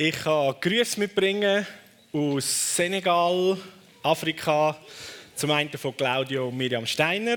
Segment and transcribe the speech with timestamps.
[0.00, 1.66] Ich kann Grüße mitbringen
[2.12, 3.58] aus Senegal,
[4.02, 4.76] Afrika,
[5.34, 7.36] zum einen von Claudio und Miriam Steiner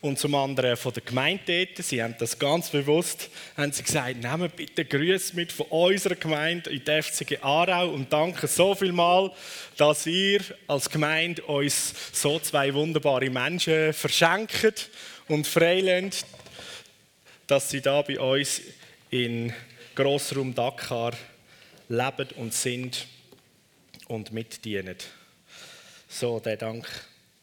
[0.00, 1.68] und zum anderen von der Gemeinde.
[1.78, 6.70] Sie haben das ganz bewusst haben sie gesagt, nehmt bitte Grüße mit von unserer Gemeinde
[6.70, 9.30] in der FCG Aarau und danke so viel mal,
[9.76, 14.90] dass ihr als Gemeinde uns so zwei wunderbare Menschen verschenkt
[15.28, 16.26] und freilässt,
[17.52, 18.62] dass sie da bei uns
[19.10, 19.52] in
[19.94, 21.12] Grossraum Dakar
[21.86, 23.06] leben und sind
[24.08, 24.96] und mitdienen.
[26.08, 26.88] So, der Dank,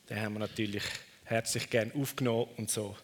[0.10, 0.82] den haben wir natürlich
[1.26, 2.98] herzlich gern aufgenommen und so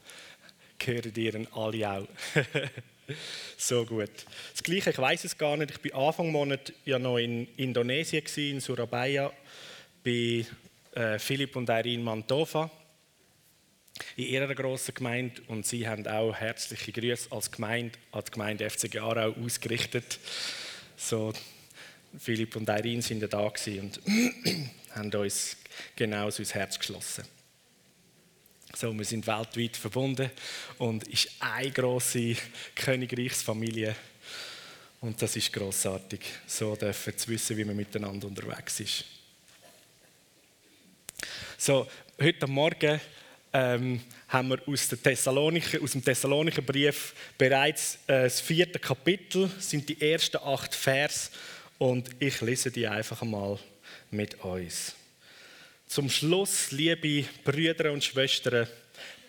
[0.80, 2.07] gehören dir alle auch.
[3.55, 4.09] so gut.
[4.53, 5.80] Das Gleiche, ich weiß es gar nicht.
[5.85, 9.31] Ich war Anfang Monat ja noch in Indonesien in Surabaya
[10.03, 10.44] bei
[10.95, 12.72] äh, Philipp und Irene Mantova
[14.16, 18.70] in ihrer grossen Gemeinde und sie haben auch herzliche Grüße als Gemeinde an die Gemeinde
[18.70, 20.20] FCG Aarau ausgerichtet.
[20.98, 21.34] So,
[22.17, 24.02] Philipp und Irene sind ja da und
[24.92, 25.58] haben uns
[25.95, 27.25] genauso ins Herz geschlossen.
[28.73, 30.30] So, wir sind weltweit verbunden
[30.78, 32.36] und ist eine große
[32.75, 33.95] Königreichsfamilie
[35.02, 39.06] und das ist großartig, so dürfen zu wissen, wie man miteinander unterwegs ist.
[41.58, 41.88] So,
[42.19, 43.00] heute Morgen
[43.56, 44.89] ähm, haben wir aus,
[45.81, 51.31] aus dem Thessalonicher Brief bereits äh, das vierte Kapitel, sind die ersten acht Vers
[51.78, 53.58] und ich lese die einfach mal
[54.12, 54.94] mit uns.
[55.88, 58.67] Zum Schluss, liebe Brüder und Schwestern,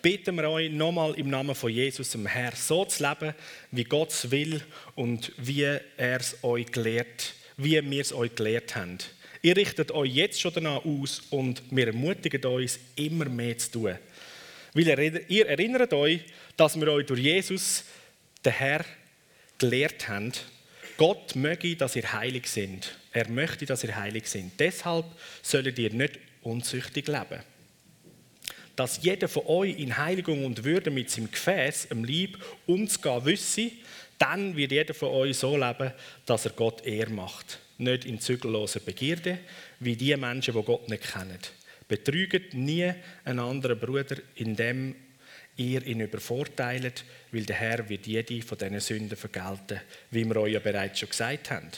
[0.01, 3.33] bitten wir euch nochmal im Namen von Jesus, dem Herr, so zu leben,
[3.71, 4.61] wie Gott es will
[4.95, 8.97] und wie er es euch gelehrt, wie wir es euch gelehrt haben.
[9.41, 13.97] Ihr richtet euch jetzt schon danach aus und wir ermutigen euch, immer mehr zu tun.
[14.77, 16.21] Weil ihr erinnert euch,
[16.55, 17.83] dass wir euch durch Jesus,
[18.45, 18.85] den Herr,
[19.57, 20.31] gelehrt haben,
[20.97, 22.95] Gott möge, dass ihr heilig sind.
[23.11, 24.51] Er möchte, dass ihr heilig sind.
[24.59, 25.05] Deshalb
[25.41, 27.41] sollt ihr nicht unzüchtig leben.
[28.75, 32.37] Dass jeder von euch in Heiligung und Würde mit seinem Gefäß, im Lieb,
[32.67, 33.71] umzugehen wisse,
[34.19, 35.91] dann wird jeder von euch so leben,
[36.27, 37.57] dass er Gott ehr macht.
[37.79, 39.39] Nicht in zügelloser Begierde,
[39.79, 41.39] wie die Menschen, die Gott nicht kennen.
[41.87, 42.93] Betrüget nie
[43.23, 44.95] einen anderen Bruder, indem
[45.55, 49.81] ihr ihn übervorteilt, weil der Herr wird jede von diesen Sünden vergelten,
[50.11, 51.69] wie wir euch ja bereits schon gesagt haben.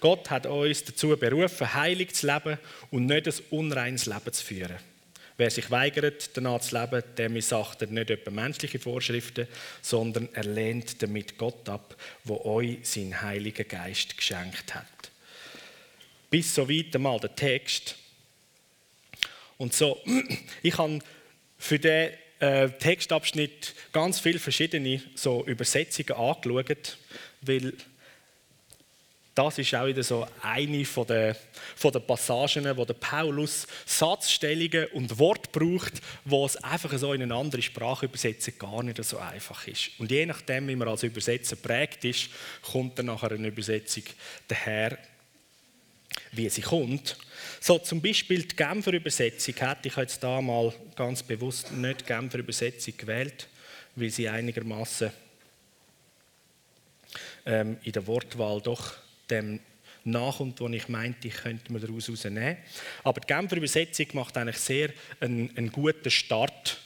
[0.00, 2.58] Gott hat uns dazu berufen, heilig zu leben
[2.90, 4.76] und nicht ein unreines Leben zu führen.
[5.36, 9.48] Wer sich weigert, danach zu leben, der missachtet nicht etwa menschliche Vorschriften,
[9.80, 14.86] sondern er lehnt damit Gott ab, wo euch sein Heiliger Geist geschenkt hat.
[16.30, 17.96] Bis so weit einmal der Text.
[19.62, 19.96] Und so,
[20.62, 20.98] ich habe
[21.56, 26.98] für den äh, Textabschnitt ganz viele verschiedene so Übersetzungen angeschaut,
[27.42, 27.72] weil
[29.36, 31.36] das ist auch wieder so eine von den,
[31.76, 37.22] von den Passagen, wo der Paulus Satzstellungen und Wort braucht, wo es einfach so in
[37.22, 39.90] eine andere Sprache übersetzen gar nicht so einfach ist.
[39.98, 42.30] Und je nachdem, wie man als Übersetzer prägt ist,
[42.62, 44.02] kommt dann nachher eine Übersetzung
[44.48, 44.98] daher,
[46.32, 47.16] wie sie kommt.
[47.64, 52.04] So zum Beispiel die Genfer Übersetzung hätte ich jetzt da mal ganz bewusst nicht die
[52.06, 53.46] Genfer Übersetzung gewählt,
[53.94, 55.12] weil sie einigermaßen
[57.46, 58.94] ähm, in der Wortwahl doch
[59.30, 59.60] dem
[60.02, 62.56] nachkommt, was ich meinte, ich könnte man daraus herausnehmen.
[63.04, 64.90] Aber die Genfer Übersetzung macht eigentlich sehr
[65.20, 66.80] einen, einen guten Start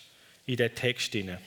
[0.45, 1.39] in den Text hinein.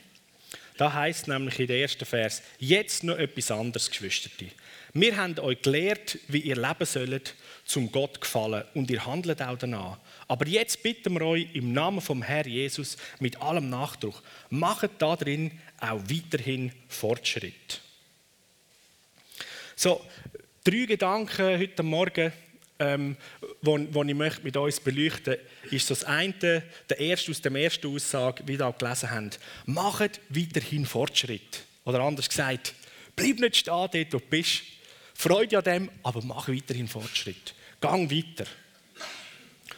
[0.80, 4.46] Da heißt nämlich in der ersten Vers: Jetzt noch etwas anderes, Geschwisterte.
[4.94, 7.34] Wir haben euch gelehrt, wie ihr leben sollt,
[7.66, 9.98] zum Gott gefallen, und ihr handelt auch danach.
[10.26, 15.50] Aber jetzt bitten wir euch im Namen vom Herr Jesus mit allem Nachdruck: Macht darin
[15.78, 17.82] auch weiterhin Fortschritt.
[19.76, 20.00] So,
[20.64, 22.32] Drei Gedanken heute Morgen,
[22.80, 23.16] ähm,
[23.60, 27.52] wo, wo ich möchte mit uns beleuchten möchte, ist das eine, der erste aus der
[27.52, 29.30] ersten Aussage, wie wir da gelesen haben.
[29.66, 31.64] Macht weiterhin Fortschritt.
[31.84, 32.74] Oder anders gesagt,
[33.14, 34.62] bleib nicht stehen, dort wo du bist.
[35.14, 37.54] Freude an dem, aber mach weiterhin Fortschritt.
[37.80, 38.48] Gang weiter.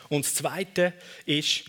[0.08, 0.92] Und das zweite
[1.26, 1.64] ist,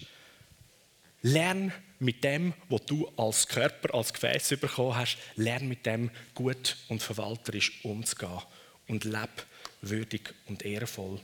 [1.23, 6.77] lern mit dem, was du als Körper, als Gefäß bekommen hast, lern mit dem gut
[6.89, 8.41] und verwalterisch umzugehen
[8.87, 9.45] und leb
[9.89, 11.19] würdig und ehrenvoll.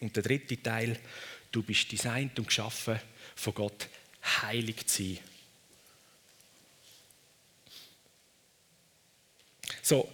[0.00, 0.98] Und der dritte Teil,
[1.52, 2.98] du bist designt und geschaffen
[3.36, 3.88] von Gott,
[4.42, 5.18] heilig zu sein.
[9.82, 10.10] So,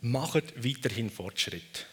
[0.00, 1.86] macht weiterhin Fortschritt.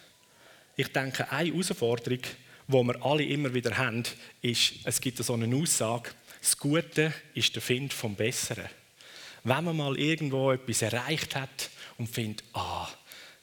[0.75, 2.21] Ich denke, eine Herausforderung,
[2.67, 4.03] die wir alle immer wieder haben,
[4.41, 8.69] ist, es gibt so eine Aussage, das Gute ist der Find vom Besseren.
[9.43, 12.87] wenn man mal irgendwo etwas erreicht hat und findet, ah,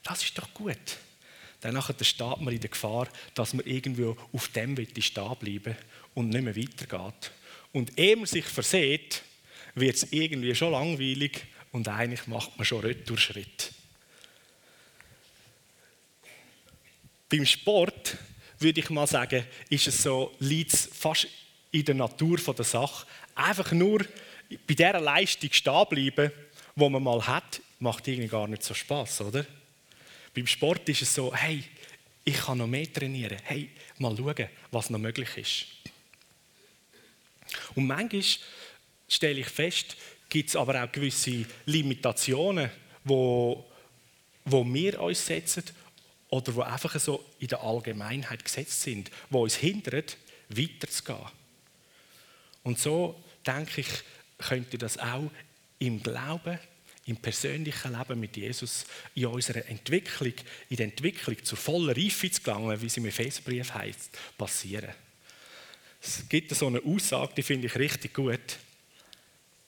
[0.02, 0.76] das ist doch gut,
[1.60, 5.76] dann nachher steht man in der Gefahr, dass man irgendwo auf dem stehen bleiben
[6.14, 7.32] und nicht mehr weitergeht.
[7.72, 9.22] Und ehe man sich verseht,
[9.74, 13.72] wird es irgendwie schon langweilig und eigentlich macht man schon Retourschritt.
[17.28, 18.16] Beim Sport
[18.58, 21.28] würde ich mal sagen, ist es so, liegt es fast
[21.70, 23.06] in der Natur der Sache.
[23.34, 24.04] Einfach nur
[24.66, 26.32] bei dieser Leistung stehen bleiben,
[26.74, 29.46] die man mal hat, macht irgendwie gar nicht so Spaß, oder?
[30.34, 31.64] Beim Sport ist es so, hey,
[32.24, 33.38] ich kann noch mehr trainieren.
[33.44, 35.66] Hey, mal schauen, was noch möglich ist.
[37.74, 38.22] Und manchmal
[39.08, 39.96] stelle ich fest,
[40.28, 42.70] gibt es aber auch gewisse Limitationen,
[43.04, 43.64] wo,
[44.44, 45.64] wo wir uns setzen
[46.28, 50.04] oder wo einfach so in der Allgemeinheit gesetzt sind, wo uns hindern,
[50.50, 51.30] weiterzugehen.
[52.62, 53.88] Und so denke ich,
[54.38, 55.30] könnte das auch
[55.78, 56.58] im Glauben,
[57.08, 58.84] im persönlichen Leben mit Jesus,
[59.14, 60.34] in unserer Entwicklung,
[60.68, 64.92] in der Entwicklung zur vollen Reife zu gelangen, wie es im Epheserbrief heißt, passieren.
[66.02, 68.58] Es gibt so eine Aussage, die finde ich richtig gut.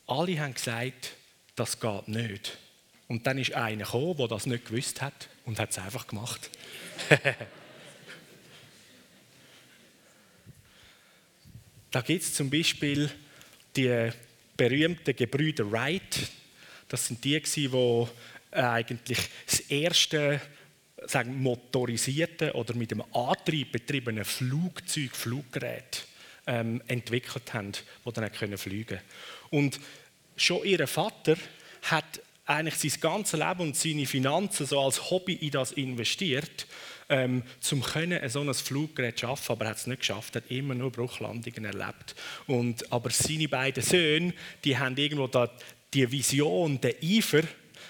[0.06, 1.14] Alle haben gesagt,
[1.56, 2.58] das geht nicht.
[3.08, 6.50] Und dann ist einer gekommen, der das nicht gewusst hat und hat es einfach gemacht.
[11.90, 13.10] da gibt es zum Beispiel
[13.74, 14.10] die
[14.56, 16.30] berühmten Gebrüder Wright.
[16.90, 18.06] Das sind die, die
[18.52, 20.40] eigentlich das erste
[21.06, 26.06] sagen, motorisierte oder mit einem Antrieb betriebene Flugzeug, Fluggerät
[26.46, 29.00] ähm, entwickelt haben, die dann fliegen können.
[29.50, 29.80] Und
[30.36, 31.36] schon ihr Vater
[31.82, 36.66] hat eigentlich sein ganzes Leben und seine Finanzen so als Hobby in das investiert,
[37.08, 40.50] ähm, zum können so ein Fluggerät zu schaffen, aber er hat es nicht geschafft, hat
[40.50, 42.14] immer nur Bruchlandungen erlebt.
[42.46, 44.34] Und, aber seine beiden Söhne,
[44.64, 45.50] die haben irgendwo da
[45.92, 47.42] die Vision, den Eifer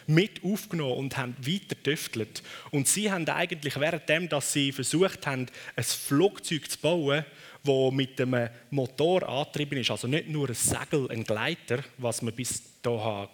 [0.06, 2.42] mit aufgenommen und haben weiter tüftelt.
[2.70, 7.24] Und sie haben eigentlich währenddem, dass sie versucht haben, ein Flugzeug zu bauen,
[7.62, 12.34] wo mit einem Motor angetrieben ist, also nicht nur ein Segel, ein Gleiter, was man
[12.34, 13.28] bis dahin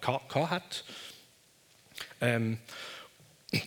[0.49, 0.83] hat.
[2.19, 2.57] Ähm,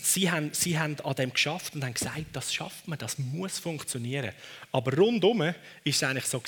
[0.01, 3.59] sie, haben, sie haben an dem geschafft und haben gesagt, das schafft man, das muss
[3.59, 4.33] funktionieren.
[4.71, 5.41] Aber rundum
[5.85, 6.43] ist es eigentlich so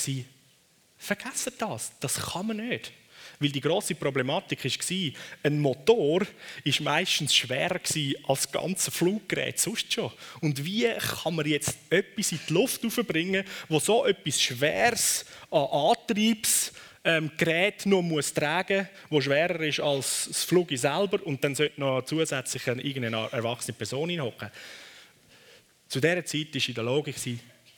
[0.99, 2.93] vergessen das, das kann man nicht.
[3.43, 5.13] Weil die große Problematik war,
[5.43, 6.23] ein Motor
[6.63, 7.81] ist meistens schwerer
[8.29, 10.13] als das ganze Fluggerät sonst schon.
[10.41, 10.89] Und wie
[11.23, 17.91] kann man jetzt etwas in die Luft aufbringen, wo so etwas Schweres an Antriebsgerät ähm,
[17.91, 22.03] noch muss tragen muss, das schwerer ist als das Flug selber und dann sollte noch
[22.03, 24.51] zusätzlich eine, irgendeine erwachsene Person hinhocken.
[25.89, 27.17] Zu dieser Zeit war in der Logik,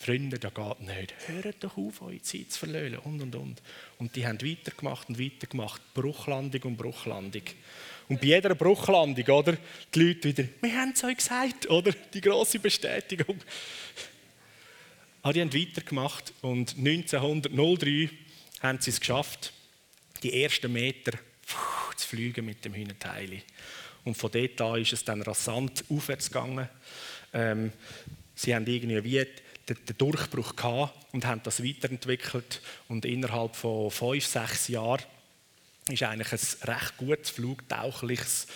[0.05, 1.15] Freunde, das geht nicht.
[1.29, 3.63] Hört doch auf, eure Zeit zu verlöhlen und und und.
[3.99, 5.81] Und die haben weitergemacht und weitergemacht.
[5.95, 7.43] Bruchlandung und Bruchlandung.
[8.09, 9.57] Und bei jeder Bruchlandung, oder?
[9.95, 11.93] Die Leute wieder, wir haben es euch gesagt, oder?
[12.13, 13.39] Die große Bestätigung.
[15.23, 18.11] Aber ah, die haben weitergemacht und 1903
[18.61, 19.55] haben sie es geschafft,
[20.23, 21.13] die ersten Meter
[21.97, 23.41] zu fliegen mit dem Hühnerteil.
[24.05, 26.69] Und von dort an ist es dann rasant aufwärts gegangen.
[27.33, 27.73] Ähm,
[28.35, 29.27] sie haben irgendwie wie
[29.69, 32.61] den, Durchbruch gehabt und haben das weiterentwickelt.
[32.89, 35.03] Und innerhalb von fünf, sechs Jahren
[35.89, 38.47] ist eigentlich ein recht gutes flugtauchliches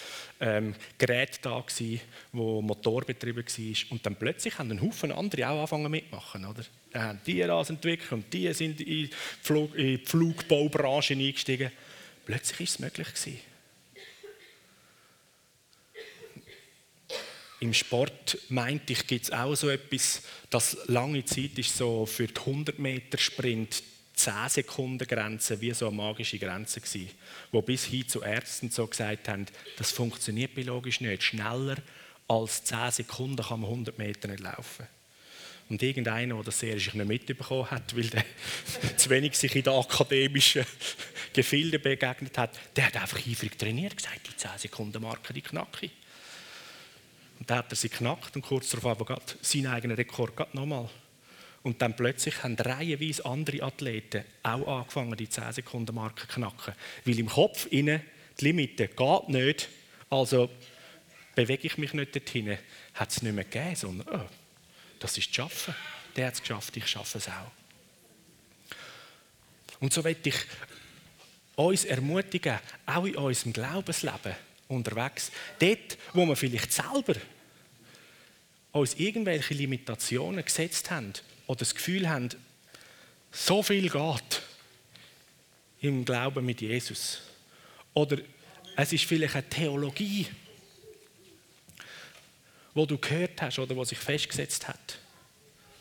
[0.40, 2.00] ähm, Gerät da gewesen,
[2.32, 3.92] wo motorbetrieben war.
[3.92, 6.64] Und dann plötzlich haben ein Haufen andere auch angefangen mitmachen, oder?
[6.92, 9.10] Dann haben die das entwickelt und die sind in die,
[9.42, 11.70] Flug, in die Flugbaubranche eingestiegen.
[12.24, 13.40] Plötzlich ist es möglich gewesen.
[17.60, 22.26] Im Sport meinte ich, gibt es auch so etwas, dass lange Zeit ist so für
[22.26, 23.82] den 100 Meter Sprint
[24.14, 27.10] 10 Sekunden Grenze wie so eine magische Grenze gewesen,
[27.52, 29.46] wo bis hin zu Ärzten so gesagt haben,
[29.76, 31.22] das funktioniert biologisch nicht.
[31.22, 31.76] Schneller
[32.26, 34.86] als 10 Sekunden kann man 100 Meter nicht laufen.
[35.68, 38.24] Und irgendeiner, der das sehr nicht mitbekommen hat, weil der
[38.96, 40.64] zu wenig sich in den akademischen
[41.32, 45.90] Gefilden begegnet hat, der hat einfach eifrig trainiert, gesagt, die 10 Sekunden Marke, die knacke.
[47.38, 50.88] Und dann hat er sie knackt und kurz darauf aber seinen eigenen Rekord nochmal.
[51.62, 56.74] Und dann plötzlich haben reihenweise andere Athleten auch angefangen, die 10-Sekunden-Marke zu knacken.
[57.04, 58.02] Weil im Kopf innen
[58.40, 59.68] die Limite geht nicht,
[60.10, 60.48] also
[61.34, 62.58] bewege ich mich nicht dorthin,
[62.94, 64.28] hat es nicht mehr gegeben, sondern oh,
[64.98, 65.74] das ist zu schaffen.
[66.16, 67.52] Der hat es geschafft, ich schaffe es auch.
[69.80, 70.36] Und so möchte ich
[71.54, 74.34] uns ermutigen, auch in unserem Glaubensleben,
[74.68, 75.32] unterwegs.
[75.58, 77.14] Dort, wo wir vielleicht selber
[78.72, 81.12] uns irgendwelche Limitationen gesetzt haben
[81.46, 82.28] oder das Gefühl haben,
[83.32, 84.42] so viel geht
[85.80, 87.22] im Glauben mit Jesus.
[87.94, 88.18] Oder
[88.76, 90.26] Es ist vielleicht eine Theologie,
[92.74, 94.98] wo du gehört hast oder wo sich festgesetzt hat.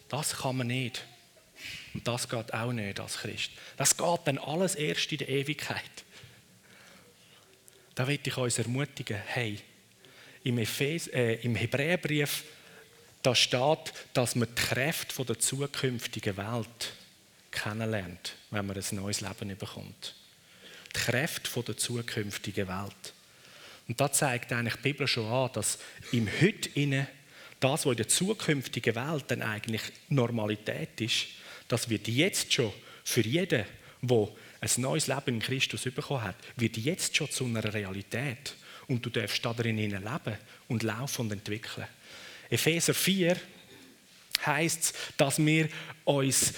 [0.09, 1.05] Das kann man nicht.
[1.93, 3.51] Und das geht auch nicht als Christ.
[3.77, 5.83] Das geht dann alles erst in der Ewigkeit.
[7.97, 9.57] Da will ich uns ermutigen, hey,
[10.43, 12.43] im, Ephes äh, im Hebräerbrief
[13.23, 16.93] da steht, dass man die Kräfte der zukünftigen Welt
[17.49, 20.13] kennenlernt, wenn man ein neues Leben bekommt.
[20.95, 23.13] Die Kräfte der zukünftigen Welt.
[23.87, 25.79] Und da zeigt eigentlich die Bibel schon an, dass
[26.11, 27.07] im Heute
[27.59, 31.25] das, was in der zukünftigen Welt dann eigentlich Normalität ist,
[31.67, 32.71] das wird jetzt schon
[33.03, 33.65] für jeden,
[34.03, 34.27] der
[34.59, 38.55] ein neues Leben in Christus bekommen hat, wird jetzt schon zu einer Realität.
[38.87, 40.37] Und du darfst darin leben
[40.67, 41.87] und laufen und entwickeln.
[42.49, 43.37] Epheser 4
[44.45, 45.67] heißt es, dass wir
[46.05, 46.53] uns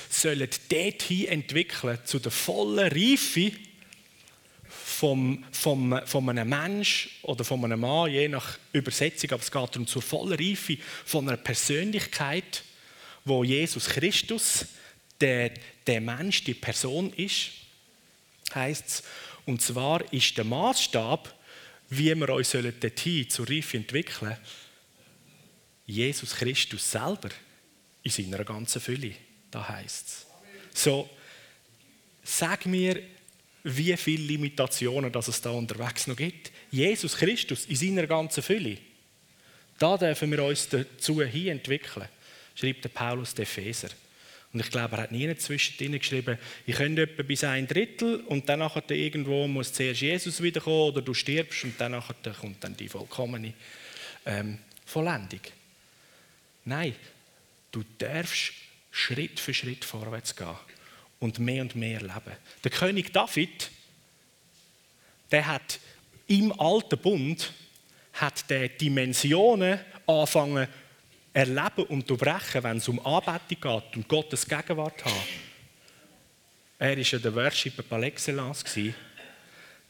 [0.69, 3.51] dorthin entwickeln zu der vollen Reife
[4.67, 9.69] vom, vom, von einem Mensch oder von einem Mann, je nach Übersetzung, aber es geht
[9.69, 12.63] darum zur vollen Reife von einer Persönlichkeit,
[13.25, 14.65] wo Jesus Christus,
[15.21, 15.51] der,
[15.87, 17.51] der Mensch, die Person ist,
[18.55, 19.03] heißt es.
[19.45, 21.33] Und zwar ist der Maßstab,
[21.89, 24.37] wie wir uns dorthin zur Reife entwickeln
[25.89, 27.29] Jesus Christus selber
[28.03, 29.11] in seiner ganzen Fülle.
[29.49, 30.25] Da heißt es.
[30.71, 31.09] So,
[32.23, 33.01] sag mir,
[33.63, 36.51] wie viele Limitationen dass es da unterwegs noch gibt.
[36.69, 38.77] Jesus Christus in seiner ganzen Fülle.
[39.79, 42.07] Da dürfen wir uns dazu hin entwickeln,
[42.53, 43.89] schreibt der Paulus der Epheser.
[44.51, 48.49] Und ich glaube, er hat nie zwischendrin geschrieben, ich könnte etwa bis ein Drittel und
[48.49, 53.53] dann irgendwo muss zuerst Jesus wiederkommen oder du stirbst und dann kommt dann die vollkommene
[54.25, 55.41] ähm, Vollendung.
[56.65, 56.95] Nein,
[57.71, 58.53] du darfst
[58.91, 60.57] Schritt für Schritt vorwärts gehen
[61.19, 62.35] und mehr und mehr leben.
[62.63, 63.69] Der König David,
[65.31, 65.79] der hat
[66.27, 67.53] im alten Bund
[68.13, 70.67] hat der Dimensionen anfangen
[71.33, 75.50] erleben und durchbrechen, wenn es um Anbetung geht und Gottes Gegenwart haben.
[76.79, 78.63] Er war ja der Worshipper par excellence.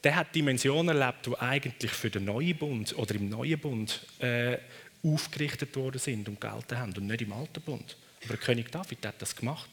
[0.02, 4.58] Der hat Dimensionen erlebt, die eigentlich für den neuen Bund oder im neuen Bund äh,
[5.02, 7.96] aufgerichtet worden sind und gelten haben und nicht im Alten Bund.
[8.24, 9.68] Aber König David hat das gemacht.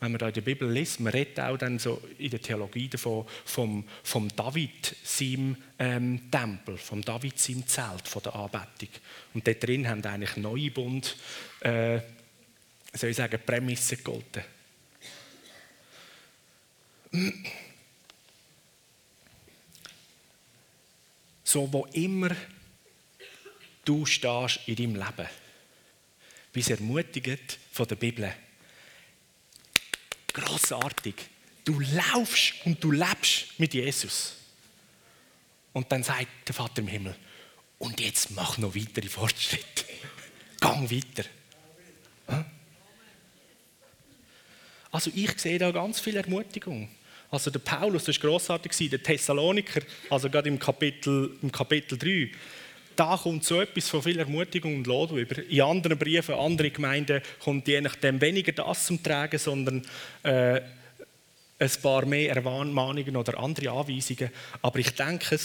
[0.00, 2.88] Wenn man da in der Bibel liest, man redet auch dann so in der Theologie
[2.88, 8.88] davon, vom, vom David, seinem ähm, Tempel, vom David, seinem Zelt, von der Anbetung.
[9.34, 11.16] Und dort drin haben eigentlich neue Bund,
[11.60, 12.00] äh,
[12.94, 14.42] soll ich sagen, Prämissen gegolten.
[21.44, 22.30] So, wo immer
[23.84, 25.28] du stehst in deinem Leben.
[26.52, 28.32] Bist ermutigt von der Bibel.
[30.32, 31.14] Grossartig.
[31.64, 34.34] Du laufst und du lebst mit Jesus.
[35.72, 37.14] Und dann sagt der Vater im Himmel,
[37.78, 39.84] und jetzt mach noch weitere Fortschritte.
[40.60, 41.24] Gang weiter.
[44.92, 46.90] Also ich sehe da ganz viel Ermutigung.
[47.30, 52.32] Also der Paulus, das war grossartig, der Thessaloniker, also gerade im Kapitel, im Kapitel 3,
[53.00, 55.38] da kommt so etwas von viel Ermutigung und Lob über.
[55.38, 59.82] In anderen Briefen, andere Gemeinden kommt je nachdem weniger das zum Tragen, sondern
[60.22, 60.60] äh,
[61.58, 64.30] ein paar mehr Ermahnungen oder andere Anweisungen.
[64.60, 65.38] Aber ich denke,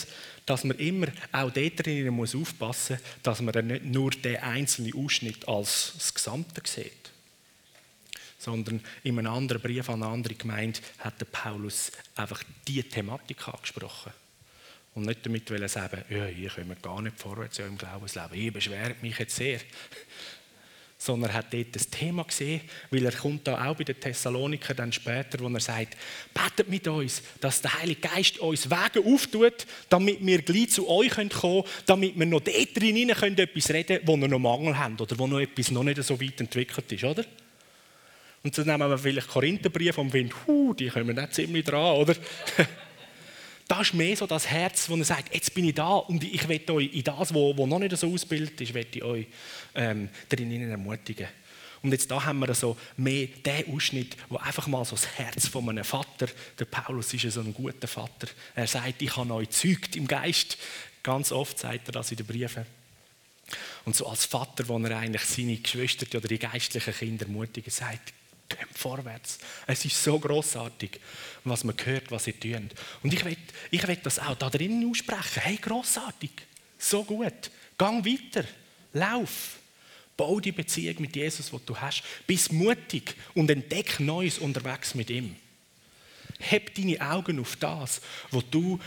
[0.46, 4.94] dass man immer auch dort drin muss aufpassen muss, dass man nicht nur den einzelnen
[4.94, 6.92] Ausschnitt als das Gesamte sieht.
[8.38, 13.48] Sondern in einem anderen Brief an eine andere Gemeinde hat der Paulus einfach diese Thematik
[13.48, 14.12] angesprochen.
[14.96, 18.34] Und nicht damit sagen, ja, hier kommen wir gar nicht vorwärts im Glaubensleben.
[18.34, 19.60] Ich beschwere mich jetzt sehr.
[20.98, 24.74] Sondern er hat dort das Thema gesehen, weil er kommt da auch bei den Thessaloniker
[24.74, 25.98] dann später, wo er sagt,
[26.34, 31.12] betet mit uns, dass der Heilige Geist uns Wege auftut, damit wir gleich zu euch
[31.12, 34.78] kommen können, damit wir noch dort drin können, etwas reden können, wo wir noch Mangel
[34.78, 37.26] haben oder wo noch etwas noch nicht so weit entwickelt ist, oder?
[38.44, 42.16] Und dann nehmen wir vielleicht Korintherbrief und finden, die kommen nicht ziemlich dran, oder?
[43.68, 46.48] Das ist mehr so das Herz, wo er sagt, jetzt bin ich da und ich
[46.48, 49.26] will euch in das, was noch nicht so ausbildet ist, will ich euch
[49.74, 51.28] ähm, darin ermutigen.
[51.82, 55.48] Und jetzt da haben wir so mehr den Ausschnitt, wo einfach mal so das Herz
[55.48, 59.34] von einem Vater, der Paulus ist ja so ein guter Vater, er sagt, ich habe
[59.34, 60.58] euch zeugt im Geist.
[61.04, 62.66] Ganz oft sagt er das in den Briefen.
[63.86, 68.14] Und so als Vater, wo er eigentlich seine Geschwister oder die geistlichen Kinder ermutigt, sagt,
[68.48, 69.40] Geht vorwärts.
[69.66, 71.00] Es ist so großartig,
[71.44, 72.70] was man hört, was sie tun.
[73.02, 73.38] Und ich will,
[73.72, 75.42] ich will das auch da drinnen aussprechen.
[75.42, 76.32] Hey, großartig,
[76.78, 77.50] so gut.
[77.78, 78.46] Gang weiter,
[78.94, 79.58] lauf.
[80.18, 82.04] Bau die Beziehung mit Jesus, die du hast.
[82.26, 85.36] Bist mutig und entdeck Neues unterwegs mit ihm.
[86.40, 88.80] Heb deine Augen auf das, wo du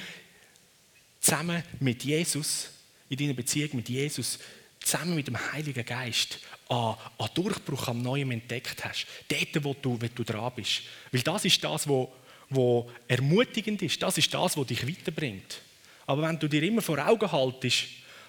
[1.20, 2.70] zusammen mit Jesus,
[3.08, 4.38] in deiner Beziehung mit Jesus,
[4.80, 6.38] zusammen mit dem Heiligen Geist
[6.68, 9.06] an, an Durchbruch am Neuen entdeckt hast.
[9.28, 10.82] Dort, wo du, wo du dran bist.
[11.10, 12.08] Weil das ist das, was
[12.50, 14.02] wo ermutigend ist.
[14.02, 15.60] Das ist das, was dich weiterbringt.
[16.06, 17.84] Aber wenn du dir immer vor Augen haltest,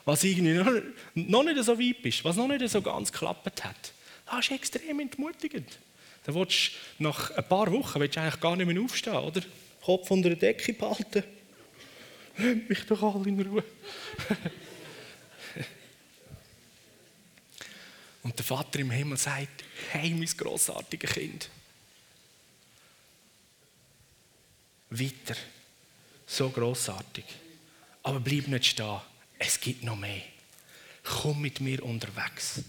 [0.05, 0.72] was irgendwie noch,
[1.15, 3.93] noch nicht so weit bist, was noch nicht so ganz geklappt hat,
[4.25, 5.79] das ist extrem entmutigend.
[6.25, 9.41] Dann willst du nach ein paar Wochen willst du eigentlich gar nicht mehr aufstehen, oder?
[9.81, 11.24] Kopf unter der Decke behalten.
[12.38, 13.63] Lass mich doch alle in Ruhe.
[18.29, 21.50] Und der Vater im Himmel sagt, hey, mein grossartiges Kind.
[24.91, 25.36] Weiter.
[26.27, 27.25] So grossartig.
[28.03, 29.01] Aber bleib nicht stehen.
[29.39, 30.21] Es gibt noch mehr.
[31.03, 32.62] Komm mit mir unterwegs.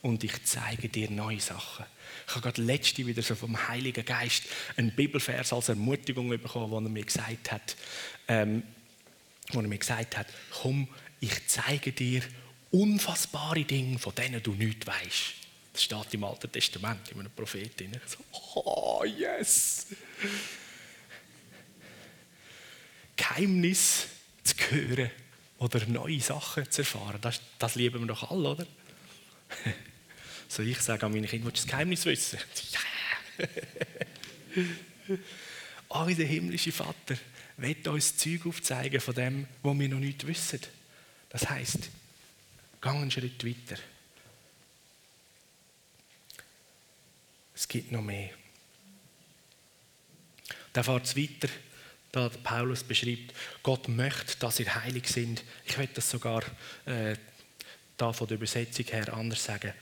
[0.00, 1.86] Und ich zeige dir neue Sachen.
[2.28, 4.44] Ich habe gerade letzte wieder so vom Heiligen Geist
[4.76, 7.74] einen Bibelvers als Ermutigung bekommen, wo er mir gesagt hat,
[8.28, 8.62] ähm,
[9.50, 10.86] wo er mir gesagt hat, komm,
[11.18, 12.22] ich zeige dir
[12.74, 15.34] unfassbare Dinge, von denen du nichts weißt.
[15.72, 17.92] Das steht im Alten Testament, in einem Propheten.
[18.06, 19.86] So, oh, yes!
[23.16, 24.06] Geheimnis
[24.42, 25.10] zu hören
[25.58, 28.66] oder neue Sachen zu erfahren, das, das lieben wir doch alle, oder?
[30.46, 32.38] So ich sage an meine Kinder, willst du das Geheimnis wissen?
[33.36, 35.16] Ja!
[35.88, 37.16] oh, unser himmlischer Vater
[37.56, 40.60] will uns Zeug aufzeigen von dem, was wir noch nicht wissen.
[41.30, 41.90] Das heisst,
[42.84, 43.80] geh einen Schritt weiter.
[47.54, 48.30] Es gibt noch mehr.
[50.74, 51.48] Da fährt es weiter,
[52.12, 55.42] da Paulus beschreibt, Gott möchte, dass ihr heilig sind.
[55.64, 56.42] Ich werde das sogar
[56.84, 57.16] äh,
[57.96, 59.72] da von der Übersetzung her anders sagen.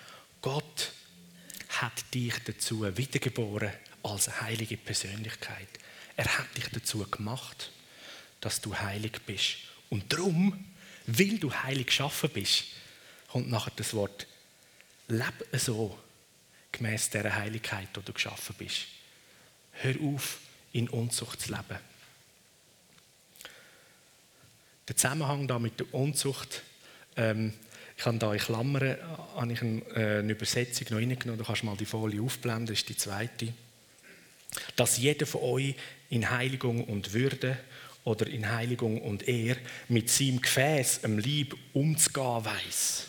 [0.41, 0.93] Gott
[1.71, 3.73] hat dich dazu wiedergeboren
[4.05, 5.69] als heilige Persönlichkeit.
[6.17, 7.73] Er hat dich dazu gemacht,
[8.41, 9.57] dass du heilig bist.
[9.91, 10.73] Und darum,
[11.07, 12.65] weil du heilig geschaffen bist,
[13.33, 14.27] kommt nachher das Wort,
[15.09, 15.99] leb so,
[16.71, 18.83] gemäß der Heiligkeit, die du geschaffen bist.
[19.73, 20.39] Hör auf,
[20.75, 21.79] in Unzucht zu leben.
[24.87, 26.63] Der Zusammenhang da mit der Unzucht,
[27.17, 27.55] ähm,
[27.97, 28.99] ich habe da in Klammern
[29.35, 32.81] habe ich eine, äh, eine Übersetzung noch reingenommen, du kannst mal die Folie aufblenden, das
[32.81, 33.55] ist die zweite.
[34.77, 35.75] Dass jeder von euch
[36.11, 37.57] in Heiligung und Würde
[38.05, 39.57] oder in Heiligung und Ehr
[39.89, 43.07] mit seinem Gefäß, im Lieb umzugehen weiß.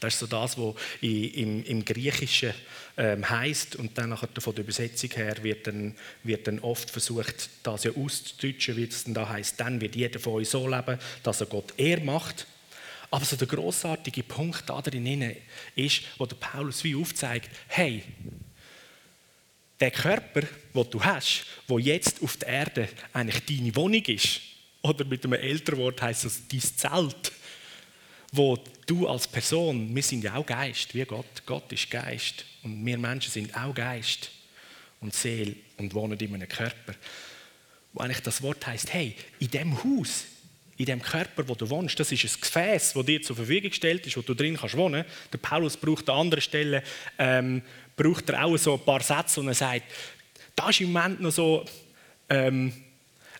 [0.00, 2.52] Das ist so das, was im, im Griechischen
[2.96, 7.50] ähm, heißt und dann nachher von der Übersetzung her wird dann, wird dann oft versucht,
[7.62, 9.58] das ja auszudeutschen, wie es dann da heißt.
[9.58, 12.46] Dann wird jeder von euch so leben, dass er Gott ehr macht.
[13.10, 15.36] Aber so der großartige Punkt da drin
[15.74, 18.02] ist, wo der Paulus wie aufzeigt: Hey,
[19.80, 20.42] der Körper,
[20.74, 24.40] den du hast, wo jetzt auf der Erde eigentlich deine Wohnung ist,
[24.82, 27.32] oder mit einem älteren Wort heißt es dein Zelt
[28.32, 31.42] wo du als Person, wir sind ja auch Geist, wie Gott.
[31.44, 34.30] Gott ist Geist und wir Menschen sind auch Geist
[35.00, 36.94] und Seele und wohnen in einem Körper.
[37.92, 40.24] Wo eigentlich das Wort heißt, hey, in dem Haus,
[40.78, 44.06] in dem Körper, wo du wohnst, das ist ein Gefäß, das dir zur Verfügung gestellt
[44.06, 45.04] ist, wo du drin kannst wohnen.
[45.30, 46.82] Der Paulus braucht an anderen Stellen
[47.18, 47.62] ähm,
[47.94, 49.82] braucht er auch so ein paar Sätze und er sagt,
[50.56, 51.66] da ist im Moment noch so
[52.30, 52.72] ähm,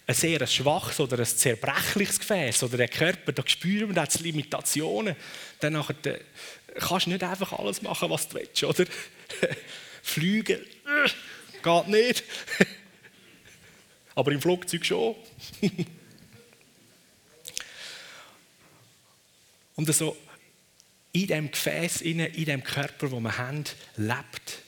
[0.06, 5.16] ein sehr schwaches oder ein zerbrechliches Gefäß oder der Körper, da spüren wir die Limitationen.
[5.60, 6.14] Dann nachher, da
[6.78, 8.84] kannst du nicht einfach alles machen, was du willst, oder?
[10.02, 11.08] Fliegen, äh,
[11.62, 12.24] geht nicht.
[14.14, 15.14] Aber im Flugzeug schon.
[19.74, 20.16] Und so
[21.12, 23.64] in dem Gefäß, in dem Körper, wo wir haben,
[23.96, 24.58] lebt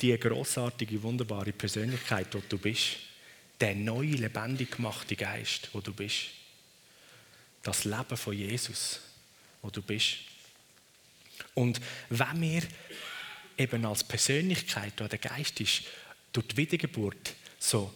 [0.00, 3.07] die großartige, wunderbare Persönlichkeit, die du bist
[3.60, 6.28] der neue, lebendig gemachte Geist, wo du bist.
[7.62, 9.00] Das Leben von Jesus,
[9.62, 10.18] wo du bist.
[11.54, 12.62] Und wenn wir
[13.56, 15.82] eben als Persönlichkeit oder der Geist ist,
[16.32, 17.92] durch die Wiedergeburt so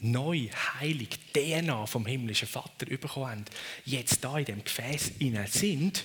[0.00, 0.48] neu,
[0.80, 3.44] heilig, DNA vom himmlischen Vater bekommen haben,
[3.84, 6.04] jetzt da in dem Gefäß innen sind,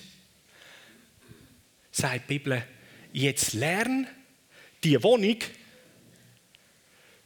[1.90, 2.64] sagt die Bibel,
[3.12, 4.06] jetzt lern
[4.84, 5.36] die Wohnung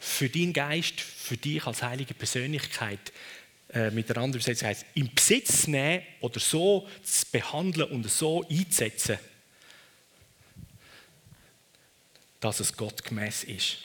[0.04, 3.12] für deinen Geist, für dich als heilige Persönlichkeit,
[3.72, 8.46] äh, mit der anderen Übersetzung heißt, in Besitz nehmen oder so zu behandeln und so
[8.48, 9.18] einzusetzen,
[12.38, 13.78] dass es gottgemäß ist.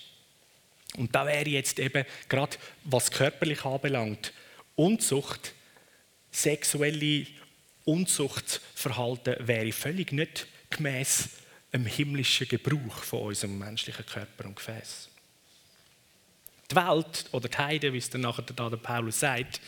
[0.97, 4.33] Und da wäre jetzt eben, gerade was körperlich anbelangt,
[4.75, 5.53] Unzucht,
[6.31, 7.25] sexuelle
[7.85, 11.29] Unzuchtverhalten wäre völlig nicht gemäß
[11.73, 15.08] dem himmlischen Gebrauch von unserem menschlichen Körper und Gefäß.
[16.71, 19.59] Die Welt oder die Heiden, wie es dann nachher der Paulus sagt,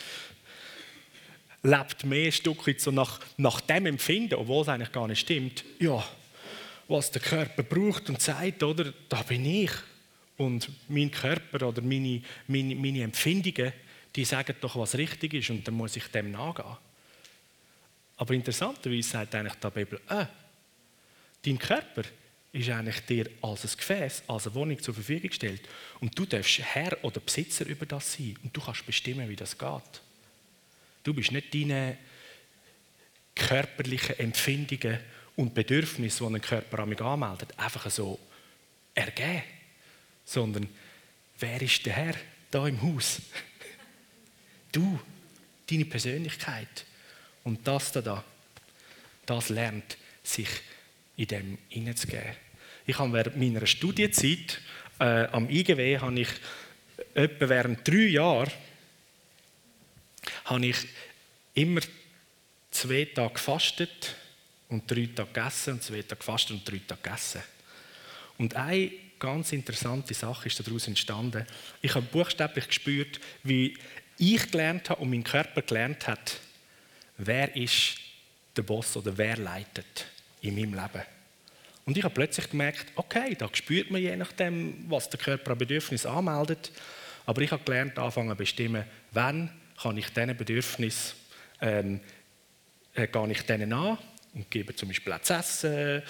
[1.64, 5.20] lebt mehr ein Stück weit so nach, nach dem Empfinden, obwohl es eigentlich gar nicht
[5.20, 5.64] stimmt.
[5.80, 6.04] Ja,
[6.88, 9.72] was der Körper braucht und sagt, oder, da bin ich.
[10.38, 13.74] Und mein Körper oder meine, meine, meine Empfindungen,
[14.16, 16.78] die sagen doch, was richtig ist und dann muss ich dem nachgehen.
[18.18, 20.26] Aber interessanterweise sagt eigentlich die Bibel, äh,
[21.46, 22.04] dein Körper
[22.54, 25.62] ist eigentlich dir als ein Gefäß, als eine Wohnung zur Verfügung gestellt.
[26.00, 28.38] Und du darfst Herr oder Besitzer über das sein.
[28.44, 30.02] Und du kannst bestimmen, wie das geht.
[31.04, 31.98] Du bist nicht deine
[33.36, 35.00] körperlichen Empfindungen
[35.36, 38.20] und Bedürfnisse, die ein Körper an mich anmeldet, einfach so
[38.94, 39.44] ergeben.
[40.26, 40.68] Sondern
[41.40, 42.16] wer ist der Herr
[42.50, 43.22] da im Haus?
[44.74, 44.98] Du,
[45.70, 46.86] deine Persönlichkeit.
[47.44, 48.24] Und das da,
[49.26, 50.48] das lernt sich
[51.22, 52.36] in dem hineinzugeben.
[52.88, 54.60] Ich habe während meiner Studienzeit
[55.00, 56.30] äh, am IGW habe ich
[57.14, 58.52] etwa während drei Jahren
[60.46, 60.78] habe ich
[61.54, 61.82] immer
[62.72, 64.16] zwei Tage gefastet
[64.70, 67.42] und drei Tage gegessen und zwei Tage gefastet und drei Tage gegessen.
[68.40, 71.46] Und eine ganz interessante Sache ist daraus entstanden.
[71.84, 73.78] Ich habe buchstäblich gespürt, wie
[74.18, 76.40] ich gelernt habe und mein Körper gelernt hat,
[77.18, 77.98] wer ist
[78.56, 80.11] der Boss oder wer leitet
[80.42, 81.06] in meinem Leben.
[81.86, 85.58] Und ich habe plötzlich gemerkt, okay, da spürt man je nachdem, was der Körper an
[85.58, 86.72] Bedürfnis anmeldet.
[87.26, 89.50] Aber ich habe gelernt, anfangen zu bestimmen, wann
[89.82, 91.16] kann ich diesen Bedürfnis
[91.60, 92.00] ähm,
[92.94, 93.98] äh, gehe ich denen an
[94.34, 96.04] und gebe zum Beispiel auch zu essen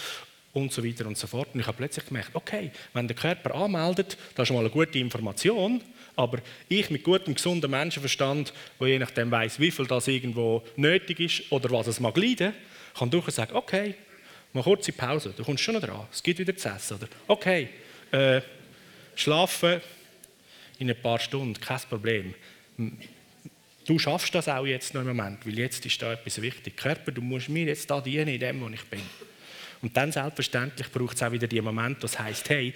[0.53, 1.49] und so weiter und so fort.
[1.53, 4.99] Und ich habe plötzlich gemerkt, okay, wenn der Körper anmeldet, das ist mal eine gute
[4.99, 5.81] Information,
[6.15, 11.19] aber ich mit gutem, gesundem Menschenverstand, wo je nachdem weiß, wie viel das irgendwo nötig
[11.19, 12.53] ist oder was es mag leiden,
[12.97, 13.95] kann durchaus sagen, okay,
[14.53, 16.97] mal kurze Pause, du kommst schon noch dran, es gibt wieder zu essen.
[16.97, 17.69] Oder okay,
[18.11, 18.41] äh,
[19.15, 19.81] schlafen
[20.79, 22.33] in ein paar Stunden, kein Problem.
[23.85, 26.77] Du schaffst das auch jetzt noch im Moment, weil jetzt ist da etwas wichtig.
[26.77, 29.01] Körper, du musst mir jetzt da dienen in dem, wo ich bin.
[29.81, 32.73] Und dann selbstverständlich braucht es auch wieder die Moment, das heißt, hey,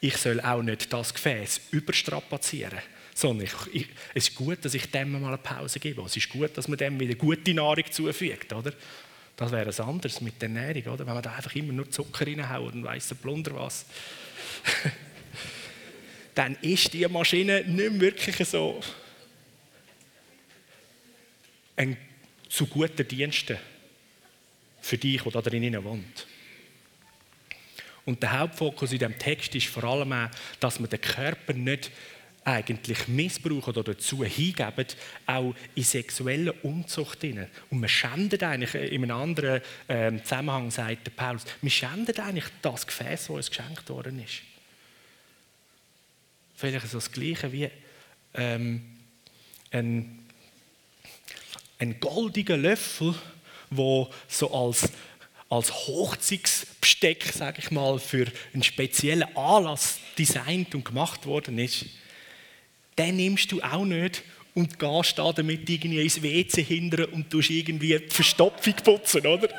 [0.00, 2.78] ich soll auch nicht das Gefäß überstrapazieren,
[3.14, 6.02] sondern ich, ich, es ist gut, dass ich dem mal eine Pause gebe.
[6.02, 8.72] Es ist gut, dass man dem wieder gute Nahrung zufügt, oder?
[9.36, 11.06] Das wäre es anders mit der Ernährung, oder?
[11.06, 13.84] Wenn man da einfach immer nur Zucker reinhaut und weiss der Plunder was.
[16.34, 18.80] dann ist die Maschine nicht wirklich so
[21.76, 21.96] ein
[22.48, 23.58] zu guter Dienste
[24.80, 26.26] für dich, der da drinnen wohnt.
[28.06, 30.28] Und der Hauptfokus in diesem Text ist vor allem auch,
[30.60, 31.90] dass man den Körper nicht
[32.46, 34.86] eigentlich missbrauchen oder dazu hingeben,
[35.26, 37.50] auch in sexuellen Umzucht hinein.
[37.70, 42.46] Und man schändet eigentlich, in einem anderen äh, Zusammenhang sagt der Paulus, man schändet eigentlich
[42.62, 44.42] das Gefäß, das uns geschenkt worden ist.
[46.54, 47.68] Vielleicht so das Gleiche wie
[48.34, 48.96] ähm,
[49.72, 50.24] ein,
[51.80, 53.14] ein goldiger Löffel,
[53.70, 54.88] wo so als
[55.48, 61.86] als Hochzeitsbesteck, sage ich mal, für einen speziellen Anlass designt und gemacht worden ist,
[62.98, 64.22] den nimmst du auch nicht
[64.54, 69.48] und gehst da damit irgendwie ins WC hindern und tust irgendwie die Verstopfung putzen, oder?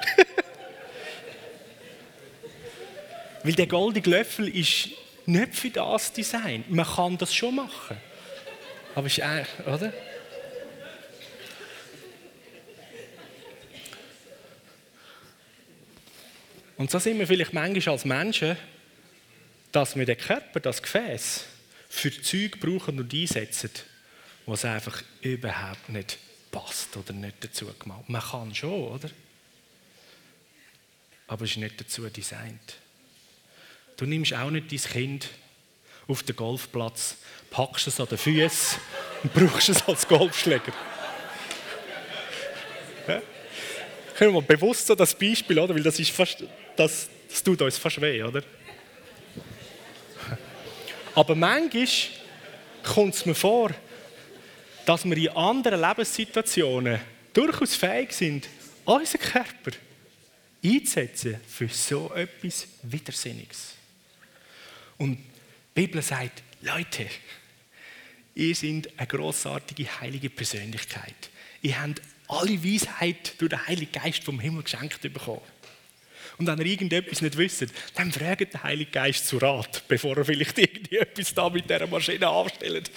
[3.44, 4.90] Weil der goldige Löffel ist
[5.28, 6.64] nicht für das Design.
[6.70, 7.98] Man kann das schon machen.
[8.96, 9.94] Aber ist eigentlich, oder?
[16.78, 18.58] Und so sind wir vielleicht manchmal als Menschen,
[19.72, 21.46] dass wir den Körper, das Gefäß,
[21.90, 23.72] für Zeug brauchen und einsetzen,
[24.46, 26.18] was einfach überhaupt nicht
[26.52, 28.08] passt oder nicht dazu gemacht.
[28.08, 29.10] Man kann schon, oder?
[31.28, 32.76] Aber es ist nicht dazu designt.
[33.98, 35.30] Du nimmst auch nicht dein Kind
[36.08, 37.18] auf den Golfplatz,
[37.50, 38.80] packst es an den Füßen
[39.24, 40.74] und brauchst es als Golfschläger.
[44.18, 45.76] Können wir bewusst so das Beispiel, oder?
[45.76, 46.44] Weil das ist fast
[46.76, 48.42] das, das tut uns fast weh, oder?
[51.18, 51.88] Aber manchmal
[52.84, 53.72] kommt es mir vor,
[54.86, 57.02] dass wir in anderen Lebenssituationen
[57.34, 58.48] durchaus fähig sind,
[58.86, 59.72] unseren Körper
[60.64, 63.74] einzusetzen für so etwas Widersinniges.
[65.00, 65.24] Und die
[65.74, 67.08] Bibel sagt, Leute,
[68.36, 71.32] ihr seid eine großartige heilige Persönlichkeit.
[71.64, 75.42] Ihr habt alle Weisheit durch den Heiligen Geist vom Himmel geschenkt bekommen.
[76.38, 80.26] Und wenn ihr irgendetwas nicht wisst, dann fragt der Heilige Geist zu Rat, bevor er
[80.26, 82.92] vielleicht irgendetwas da mit dieser Maschine anstellt,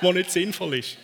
[0.00, 0.98] was nicht sinnvoll ist.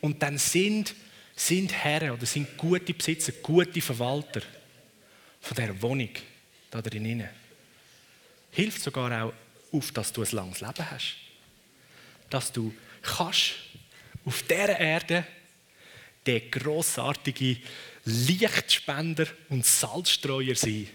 [0.00, 0.94] Und dann sind,
[1.34, 4.42] sind Herren oder sind gute Besitzer, gute Verwalter
[5.40, 6.10] von dieser Wohnung
[6.70, 7.28] da drinnen.
[8.52, 9.32] Hilft sogar auch
[9.72, 11.16] auf, dass du ein langes Leben hast.
[12.30, 13.54] Dass du kannst
[14.24, 15.26] auf dieser Erde
[16.28, 17.56] der grossartige
[18.04, 20.86] Lichtspender und Salzstreuer sein,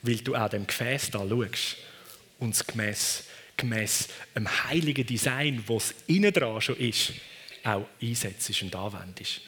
[0.00, 1.76] weil du auch dem Gefäß da schaust
[2.38, 3.24] und es gemäss,
[3.54, 7.12] gemäss einem heiligen Design, das innen dran schon ist,
[7.64, 9.42] auch einsetzt und anwendest.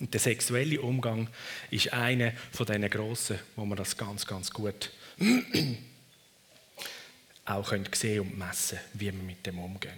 [0.00, 1.28] Und der sexuelle Umgang
[1.70, 4.90] ist einer von diesen grossen, wo man das ganz, ganz gut
[7.44, 9.92] auch sehen und messen wie wir mit dem umgehen.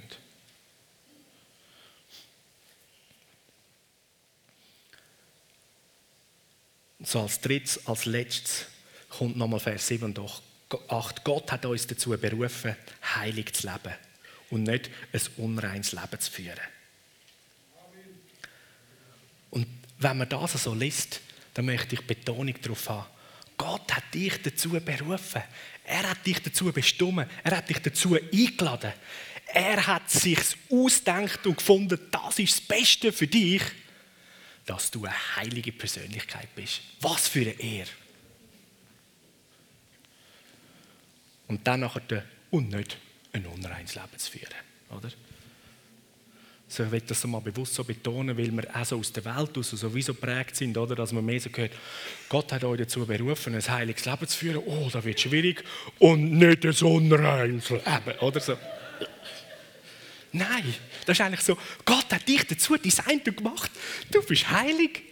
[7.00, 8.66] So als drittes, als letztes
[9.08, 10.20] kommt nochmal Vers 7 und
[10.88, 11.24] 8.
[11.24, 12.76] Gott hat uns dazu berufen,
[13.16, 13.94] heilig zu leben
[14.50, 16.58] und nicht ein unreines Leben zu führen.
[19.50, 19.66] Und
[19.98, 21.20] wenn man das so liest,
[21.54, 23.06] dann möchte ich Betonung darauf haben.
[23.56, 25.42] Gott hat dich dazu berufen.
[25.84, 27.26] Er hat dich dazu bestimmt.
[27.42, 28.92] Er hat dich dazu eingeladen.
[29.46, 30.38] Er hat sich
[30.70, 33.62] ausgedacht und gefunden, das ist das Beste für dich,
[34.68, 36.82] dass du eine heilige Persönlichkeit bist.
[37.00, 37.88] Was für eine Ehre.
[41.46, 42.98] Und dann nachher und nicht
[43.32, 44.54] ein unreines Leben zu führen.
[44.90, 45.10] Oder?
[46.70, 49.56] So, ich will das mal bewusst so betonen, weil wir auch so aus der Welt
[49.56, 50.94] aus sowieso prägt sind, oder?
[50.94, 51.72] dass man mehr so gehört,
[52.28, 54.62] Gott hat euch dazu berufen, ein heiliges Leben zu führen.
[54.66, 55.64] Oh, das wird schwierig.
[55.98, 58.18] Und nicht ein unreines Leben.
[58.20, 58.58] Oder so.
[60.32, 60.74] Nein,
[61.06, 63.70] das ist eigentlich so, Gott hat dich dazu designt und gemacht.
[64.10, 65.02] Du bist heilig.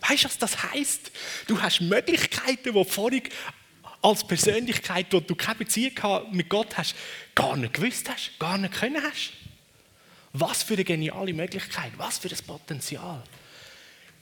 [0.00, 1.10] Weißt du, was das heißt?
[1.46, 3.22] Du hast Möglichkeiten, die vorhin
[4.02, 6.94] als Persönlichkeit, wo du keine Beziehung mit Gott hast,
[7.34, 9.32] gar nicht gewusst hast, gar nicht können hast.
[10.32, 13.22] Was für eine geniale Möglichkeit, was für ein Potenzial.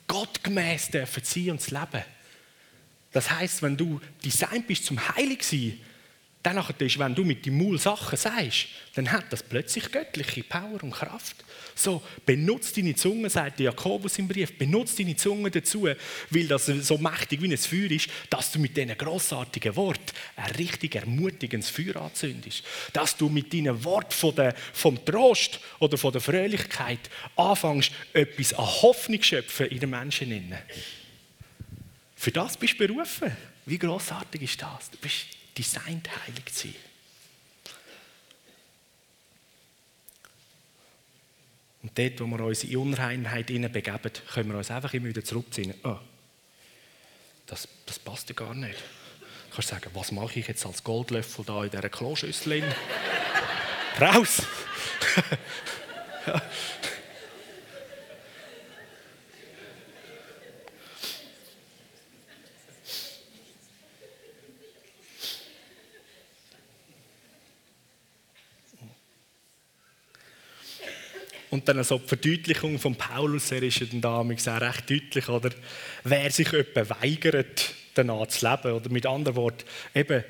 [0.07, 2.05] Gottgemäß dürfen sein und leben.
[3.13, 5.81] Das heißt, wenn du designt bist zum Heilig sein,
[6.43, 10.83] dann ist, wenn du mit dem Maul Sachen sagst, dann hat das plötzlich göttliche Power
[10.83, 11.37] und Kraft.
[11.75, 15.87] So, benutzt deine Zunge, sagt Jakobus im Brief, benutzt deine Zunge dazu,
[16.31, 20.51] weil das so mächtig wie ein Feuer ist, dass du mit diesen grossartigen Worten ein
[20.53, 22.65] richtig ermutigendes Feuer anzündest.
[22.95, 28.55] Dass du mit deinen Worten von der, vom Trost oder von der Fröhlichkeit anfängst, etwas
[28.55, 30.55] an Hoffnung zu schöpfen in den Menschen.
[32.17, 33.37] Für das bist du berufen.
[33.67, 34.91] Wie grossartig ist das?
[34.91, 36.75] Du bist designt, heilig zu sein.
[41.83, 45.75] Und dort, wo wir uns in Unreinheit begeben, können wir uns einfach immer wieder zurückziehen.
[45.83, 45.99] Oh,
[47.47, 48.79] das, das passt ja gar nicht.
[49.49, 52.63] Du kannst sagen, was mache ich jetzt als Goldlöffel da in dieser Kloschüssel?
[54.01, 54.43] Raus!
[71.51, 75.29] Und dann so die Verdeutlichung von Paulus, er ist ja dann damals auch recht deutlich,
[75.29, 75.51] oder?
[76.05, 80.25] Wer sich etwa weigert, danach zu leben, oder mit anderen Worten, eben,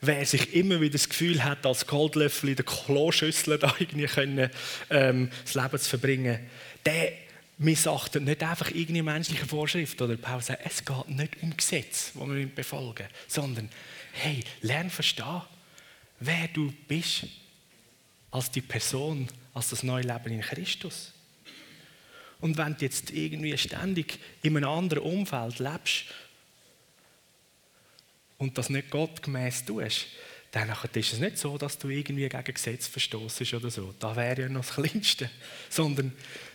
[0.00, 4.50] wer sich immer wieder das Gefühl hat, als Goldlöffel in der Kloschüssel da irgendwie können,
[4.90, 6.38] ähm, das Leben zu verbringen,
[6.84, 7.12] der
[7.58, 10.00] missachtet nicht einfach irgendeine menschliche Vorschrift.
[10.00, 13.68] Oder Paulus sagt, es geht nicht um Gesetz, das wir befolgen, sondern,
[14.12, 15.42] hey, lern verstehen,
[16.20, 17.26] wer du bist
[18.30, 19.26] als die Person,
[19.58, 21.12] als das neue Leben in Christus.
[22.40, 26.04] Und wenn du jetzt irgendwie ständig in einem anderen Umfeld lebst
[28.38, 30.06] und das nicht gottgemäß tust,
[30.52, 33.92] dann ist es nicht so, dass du irgendwie gegen Gesetz verstoßest oder so.
[33.98, 35.28] Da wäre ja noch das Kleinste.
[35.68, 36.12] Sondern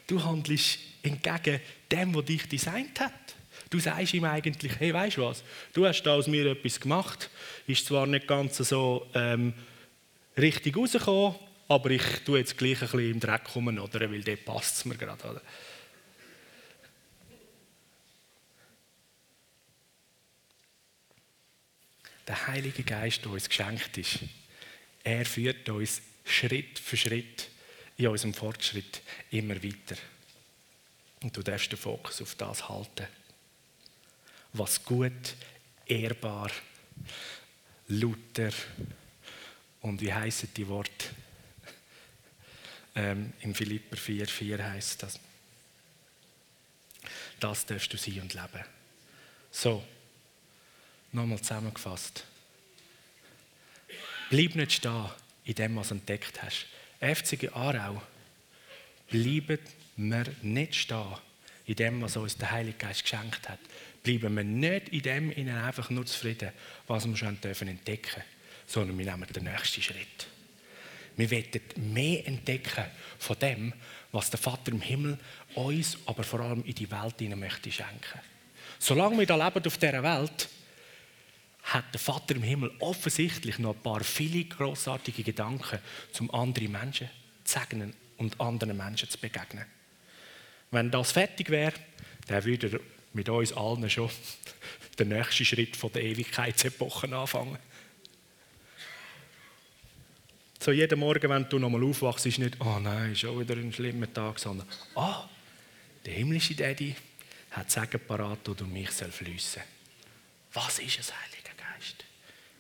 [0.08, 1.60] du handelst entgegen
[1.92, 3.36] dem, was dich designt hat.
[3.70, 7.30] Du sagst ihm eigentlich, hey, weißt du was, du hast da aus mir etwas gemacht,
[7.68, 9.54] ist zwar nicht ganz so ähm,
[10.38, 11.36] richtig rausgekommen,
[11.68, 14.00] aber ich tue jetzt gleich ein bisschen im Dreck kommen, oder?
[14.12, 15.30] weil dort passt es mir gerade.
[15.30, 15.42] Oder?
[22.28, 24.20] Der Heilige Geist, der uns geschenkt ist,
[25.04, 27.50] er führt uns Schritt für Schritt
[27.98, 29.98] in unserem Fortschritt immer weiter.
[31.22, 33.08] Und du darfst den Fokus auf das halten,
[34.54, 35.36] was gut,
[35.86, 36.52] ehrbar,
[37.88, 38.52] lauter
[39.82, 41.10] und wie heißen die Worte?
[42.96, 45.20] Ähm, Im Philipper 4, 4 heißt das.
[47.40, 48.64] Das darfst du sein und leben.
[49.52, 49.84] So,
[51.12, 52.26] nochmal zusammengefasst.
[54.30, 55.10] Bleib nicht stehen
[55.46, 56.66] in dem, was du entdeckt hast.
[57.00, 58.02] FCG Aarau,
[59.10, 59.60] bleiben
[59.98, 61.18] wir nicht stehen
[61.66, 63.60] in dem, was uns der Heilige Geist geschenkt hat.
[64.02, 66.52] Bleiben wir nicht in dem ihnen einfach nur zufrieden,
[66.88, 68.24] was wir schon entdecken dürfen,
[68.68, 70.28] sondern wir nehmen den nächsten Schritt.
[71.16, 72.86] Wir wollen mehr entdecken
[73.20, 73.74] von dem,
[74.12, 75.18] was der Vater im Himmel
[75.56, 78.20] uns, aber vor allem in die Welt hinein möchte schenken.
[78.80, 80.50] Solange wir da leben auf dieser Welt,
[81.64, 85.80] hat der Vater im Himmel offensichtlich noch ein paar viele großartige Gedanken,
[86.20, 87.10] um andere Menschen
[87.44, 89.66] zu segnen und anderen Menschen zu begegnen.
[90.72, 91.74] Wenn das fertig wäre,
[92.28, 92.80] dann würde er
[93.14, 94.10] mit uns allen schon
[95.00, 97.58] den nächsten Schritt von der Ewigkeitsepoche anfangen.
[100.64, 104.14] So jeden Morgen, wenn du nochmal aufwachst, ist nicht, oh nein, schon wieder ein schlimmer
[104.14, 105.30] Tag, sondern, ah, oh,
[106.06, 106.96] der himmlische Daddy
[107.52, 109.62] hat Sagen parat, oder mich soll fließen.
[110.54, 112.06] Was ist es, Heiliger Geist?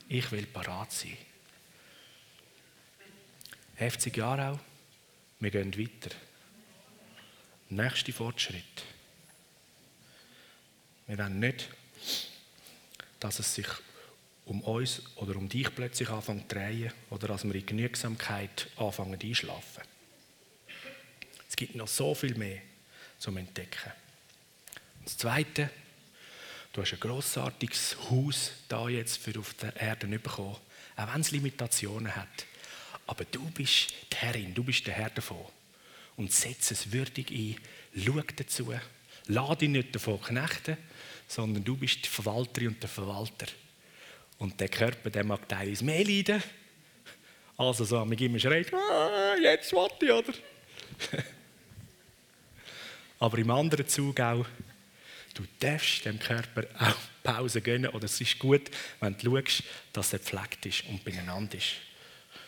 [0.09, 1.15] Ich will parat sein.
[3.77, 4.59] 50 Jahre auch,
[5.39, 6.13] wir gehen weiter.
[7.69, 8.83] Nächster Fortschritt.
[11.07, 11.69] Wir wollen nicht,
[13.21, 13.67] dass es sich
[14.45, 19.19] um uns oder um dich plötzlich anfängt zu drehen oder dass wir in Genügsamkeit anfangen
[19.21, 19.83] einschlafen.
[21.49, 22.61] Es gibt noch so viel mehr
[23.19, 23.91] zum Entdecken.
[25.03, 25.69] Das Zweite,
[26.71, 30.57] du hast ein grossartiges Haus da jetzt für auf der Erde bekommen,
[30.95, 32.45] auch wenn es Limitationen hat.
[33.05, 35.45] Aber du bist die Herrin, du bist der Herr davon.
[36.15, 37.57] Und setz es würdig ein,
[37.95, 38.73] schau dazu,
[39.27, 40.77] lade dich nicht davon knechten,
[41.27, 43.47] sondern du bist die Verwalterin und der Verwalter.
[44.43, 46.43] Und der Körper, der mag teilweise mehr leiden.
[47.55, 50.33] Also so, man immer schreit, ah, jetzt warte ich, oder?
[53.19, 54.45] Aber im anderen Zug auch,
[55.33, 57.89] du darfst dem Körper auch Pause gönnen.
[57.91, 61.75] Oder es ist gut, wenn du schaust, dass er gepflegt ist und beieinander ist.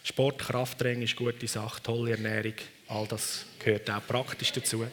[0.03, 2.55] Sport, Krafttraining ist eine gute Sache, tolle Ernährung,
[2.89, 4.86] all das gehört auch praktisch dazu.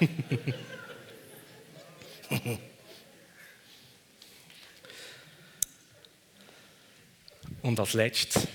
[7.62, 8.46] Und als letztes,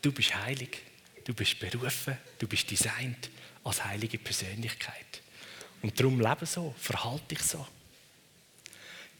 [0.00, 0.78] du bist heilig,
[1.24, 3.30] du bist berufen, du bist designt
[3.64, 5.22] als heilige Persönlichkeit.
[5.82, 7.66] Und darum lebe so, verhalte dich so.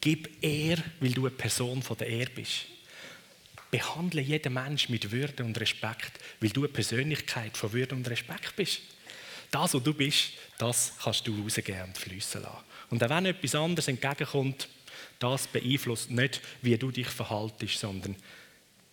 [0.00, 2.66] Gib Ehr, weil du eine Person von der Ehr bist.
[3.70, 8.54] Behandle jeden Mensch mit Würde und Respekt, weil du eine Persönlichkeit von Würde und Respekt
[8.56, 8.80] bist.
[9.50, 12.64] Das, was du bist, das kannst du rausgeben und fließen lassen.
[12.90, 14.68] Und auch wenn etwas anderes entgegenkommt,
[15.18, 18.16] das beeinflusst nicht, wie du dich verhaltest, sondern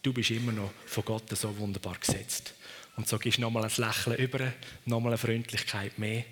[0.01, 2.53] du bist immer noch von Gott so wunderbar gesetzt.
[2.95, 4.53] Und so gibst du nochmal ein Lächeln über,
[4.85, 6.23] nochmal eine Freundlichkeit mehr.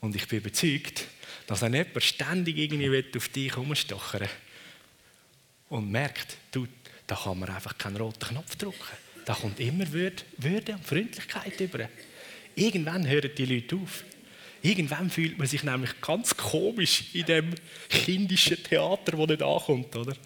[0.00, 1.04] Und ich bin überzeugt,
[1.46, 4.28] dass wenn jemand ständig irgendwie auf dich herumstochern
[5.68, 6.66] und merkt, du,
[7.06, 8.78] da kann man einfach keinen roten Knopf drücken.
[9.24, 11.88] Da kommt immer Würde, Würde und Freundlichkeit über.
[12.56, 14.04] Irgendwann hören die Leute auf.
[14.62, 17.54] Irgendwann fühlt man sich nämlich ganz komisch in dem
[17.88, 20.16] kindischen Theater, das nicht ankommt, oder?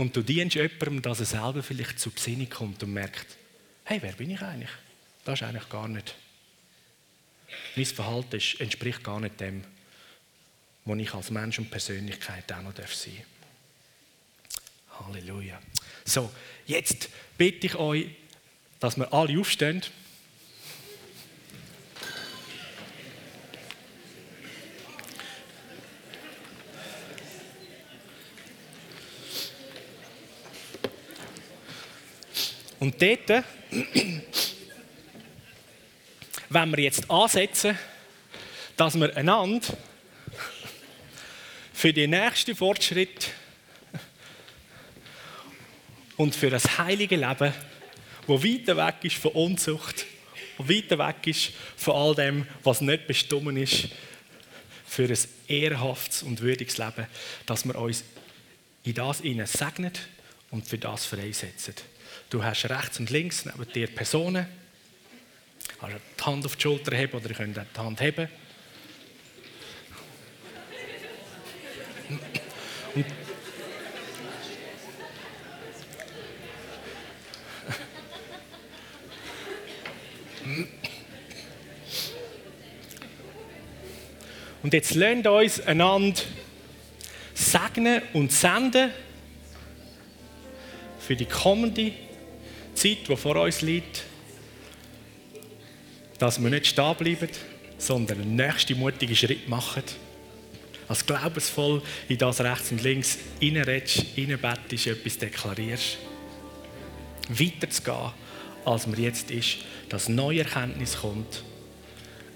[0.00, 3.36] Und du dienst jemandem, dass er selber vielleicht zur Besinnung kommt und merkt,
[3.84, 4.70] hey, wer bin ich eigentlich?
[5.26, 6.14] Das ist eigentlich gar nicht.
[7.76, 9.62] Mein Verhalten entspricht gar nicht dem,
[10.86, 13.12] was ich als Mensch und Persönlichkeit auch noch sein
[14.88, 15.06] darf.
[15.06, 15.60] Halleluja.
[16.06, 16.32] So,
[16.66, 18.06] jetzt bitte ich euch,
[18.78, 19.82] dass wir alle aufstehen.
[32.80, 33.44] Und dort,
[36.48, 37.78] wenn wir jetzt ansetzen,
[38.76, 39.66] dass wir einander
[41.74, 43.32] für den nächsten Fortschritt
[46.16, 47.52] und für das heilige Leben,
[48.26, 50.06] wo weiter weg ist von Unzucht,
[50.56, 53.88] wo weiter weg ist von all dem, was nicht bestimmt ist,
[54.86, 57.06] für ein ehrhaftes und würdiges Leben,
[57.44, 58.04] dass wir uns
[58.84, 59.18] in das
[59.52, 59.92] segnen
[60.50, 61.74] und für das freisetzen.
[62.30, 64.46] Du hast rechts und links neben dir Personen.
[65.80, 68.28] Also die Hand auf die Schulter heben oder ihr könnt die Hand heben.
[72.94, 73.06] Und
[84.62, 86.20] Und jetzt lernt uns einander
[87.34, 88.90] segnen und senden
[91.00, 91.92] für die kommende
[92.80, 94.04] Zeit, die vor uns liegt,
[96.18, 97.28] dass wir nicht stehen bleiben,
[97.76, 99.82] sondern einen nächsten mutigen Schritt machen.
[100.88, 105.98] Als glaubensvoll in das rechts und links reinredest, reinbettest, etwas deklarierst.
[107.28, 108.12] Weiterzugehen,
[108.64, 109.58] als man jetzt ist,
[109.90, 111.44] dass neue Erkenntnis kommt,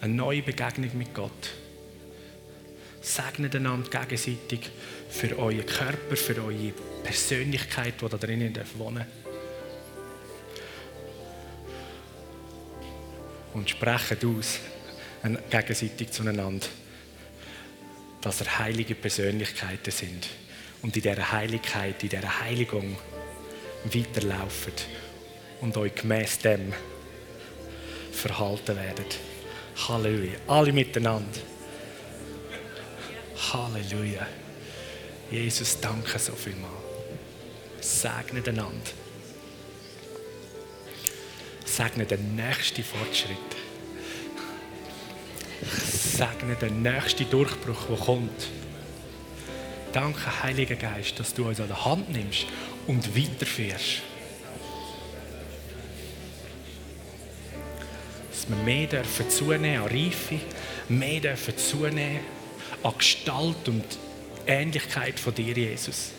[0.03, 1.51] eine neue Begegnung mit Gott.
[3.01, 4.61] Segnet einander gegenseitig
[5.09, 6.73] für euren Körper, für eure
[7.03, 9.24] Persönlichkeit, die da drinnen wohnen darf
[13.55, 14.59] und sprechen aus
[15.51, 16.67] gegenseitig zueinander,
[18.21, 20.29] dass er heilige Persönlichkeiten sind
[20.83, 22.97] und in dieser Heiligkeit, in dieser Heiligung
[23.85, 24.73] weiterlaufen
[25.61, 26.73] und euch gemäß dem
[28.13, 29.07] verhalten werden.
[29.89, 30.39] Halleluja.
[30.47, 31.41] Alle miteinander.
[33.53, 34.27] Halleluja.
[35.31, 36.71] Jesus, danke so vielmal.
[37.81, 39.04] Segne einander.
[41.77, 43.37] Segne den nächsten Fortschritt.
[45.91, 48.49] Segne den nächsten Durchbruch, der kommt.
[49.93, 52.47] Danke, Heiliger Geist, dass du uns an der Hand nimmst
[52.87, 54.03] und weiterführst.
[58.31, 60.39] Dass wir mehr dürfen zunehmen an Reife,
[60.89, 62.21] mehr dürfen zunehmen
[62.85, 63.85] an Gestalt und
[64.47, 66.13] Ähnlichkeit von dir, Jesus.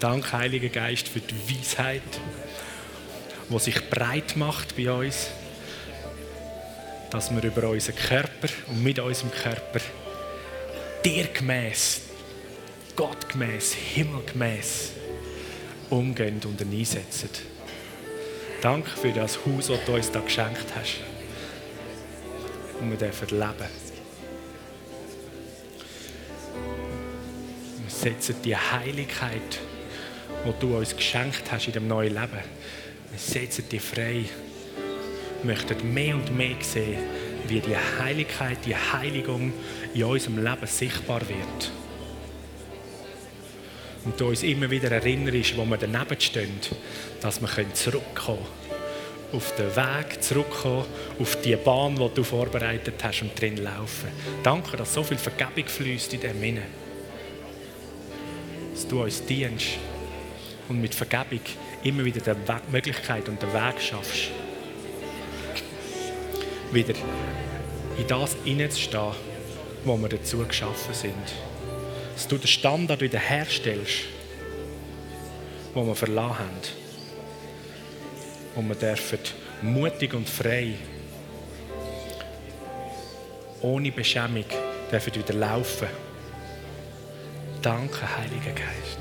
[0.00, 2.02] Danke, Heiliger Geist, für die Weisheit,
[3.50, 5.28] die sich breit macht bei uns,
[7.10, 9.80] dass wir über unseren Körper und mit unserem Körper
[11.04, 12.02] dir gemäß,
[12.96, 14.92] Gott gemäß, Himmel gemäß
[15.90, 17.30] umgehen und einsetzen.
[18.60, 21.00] Danke für das Haus, das du uns da geschenkt hast.
[22.80, 23.70] Und wir dürfen leben.
[27.84, 29.60] Wir setzen die Heiligkeit,
[30.44, 32.42] die du uns geschenkt hast in dem neuen Leben,
[33.16, 34.24] setzen die frei.
[35.42, 36.98] Wir möchten mehr und mehr sehen,
[37.46, 39.52] wie die Heiligkeit, die Heiligung
[39.94, 41.72] in unserem Leben sichtbar wird.
[44.04, 46.58] Und du uns immer wieder erinnerst, wo wir daneben stehen,
[47.20, 48.68] dass wir zurückkommen können.
[49.32, 50.86] Auf den Weg zurückkommen,
[51.18, 54.08] auf die Bahn, die du vorbereitet hast und drin laufen.
[54.42, 56.62] Danke, dass so viel Vergebung fließt in dem Sinne.
[58.72, 59.76] Dass du uns dienst
[60.70, 61.40] und mit Vergebung
[61.84, 64.30] immer wieder die Möglichkeit und den Weg schaffst,
[66.72, 66.94] wieder
[67.96, 69.12] in das hineinzustehen,
[69.84, 71.14] wo wir dazu geschaffen sind.
[72.14, 74.04] Dass du den Standard wieder herstellst,
[75.74, 76.48] wo wir verlassen haben.
[78.54, 79.20] Wo wir dürfen
[79.62, 80.74] mutig und frei,
[83.60, 84.44] ohne Beschämung,
[84.90, 85.88] dürfen wieder laufen.
[87.62, 88.98] Danke, Heiliger Geist.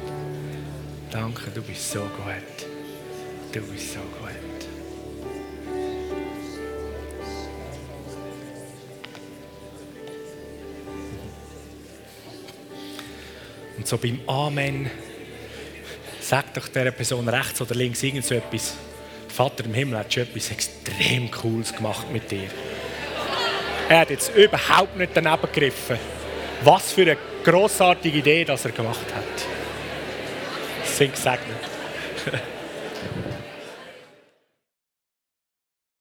[1.11, 2.66] Danke, du bist so gut.
[3.51, 4.27] Du bist so gut.
[13.77, 14.91] Und so beim Amen,
[16.19, 18.75] sag doch dieser Person rechts oder links irgend so etwas.
[19.29, 22.49] Vater im Himmel hat schon etwas extrem Cooles gemacht mit dir.
[23.87, 25.97] Er hat jetzt überhaupt nicht daneben gegriffen.
[26.63, 30.85] Was für eine großartige Idee, dass er gemacht hat.
[30.85, 31.57] Sind gesegnet.